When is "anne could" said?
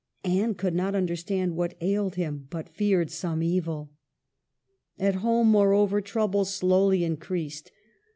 0.23-0.73